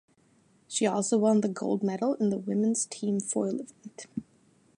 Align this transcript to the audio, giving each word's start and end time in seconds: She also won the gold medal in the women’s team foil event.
She 0.67 0.87
also 0.87 1.19
won 1.19 1.41
the 1.41 1.47
gold 1.47 1.83
medal 1.83 2.15
in 2.15 2.31
the 2.31 2.39
women’s 2.39 2.87
team 2.87 3.19
foil 3.19 3.59
event. 3.59 4.07